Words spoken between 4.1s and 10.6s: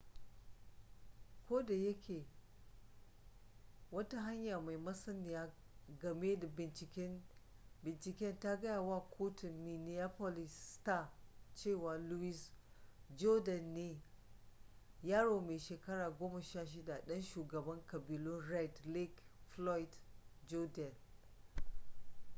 hanya mai masaniya game da binciken ta gaya wa kotun minneapolis